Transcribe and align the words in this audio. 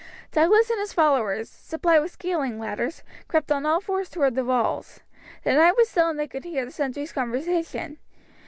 Douglas 0.31 0.71
and 0.71 0.79
his 0.79 0.93
followers, 0.93 1.47
supplied 1.47 1.99
with 2.01 2.09
scaling 2.11 2.57
ladders, 2.57 3.03
crept 3.27 3.51
on 3.51 3.67
all 3.67 3.79
fours 3.79 4.09
towards 4.09 4.35
the 4.35 4.43
walls. 4.43 5.01
The 5.43 5.53
night 5.53 5.77
was 5.77 5.89
still 5.89 6.09
and 6.09 6.17
they 6.17 6.27
could 6.27 6.43
hear 6.43 6.65
the 6.65 6.71
sentries' 6.71 7.13
conversation. 7.13 7.99